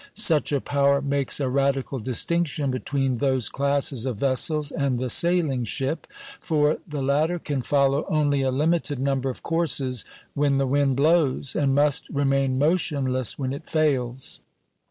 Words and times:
Such 0.15 0.51
a 0.51 0.59
power 0.59 0.99
makes 0.99 1.39
a 1.39 1.47
radical 1.47 1.99
distinction 1.99 2.71
between 2.71 3.17
those 3.17 3.49
classes 3.49 4.03
of 4.07 4.17
vessels 4.17 4.71
and 4.71 4.97
the 4.97 5.11
sailing 5.11 5.63
ship; 5.63 6.07
for 6.39 6.79
the 6.87 7.03
latter 7.03 7.37
can 7.37 7.61
follow 7.61 8.07
only 8.09 8.41
a 8.41 8.49
limited 8.49 8.97
number 8.97 9.29
of 9.29 9.43
courses 9.43 10.03
when 10.33 10.57
the 10.57 10.65
wind 10.65 10.95
blows, 10.95 11.55
and 11.55 11.75
must 11.75 12.09
remain 12.09 12.57
motionless 12.57 13.37
when 13.37 13.53
it 13.53 13.69
fails. 13.69 14.39